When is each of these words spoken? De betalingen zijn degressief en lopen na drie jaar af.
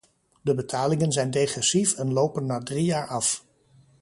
De 0.41 0.55
betalingen 0.55 1.11
zijn 1.11 1.31
degressief 1.31 1.93
en 1.93 2.13
lopen 2.13 2.45
na 2.45 2.59
drie 2.59 2.83
jaar 2.85 3.07
af. 3.07 3.45